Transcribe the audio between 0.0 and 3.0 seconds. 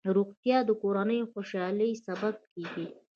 روغتیا د کورنۍ خوشحالۍ سبب کېږي.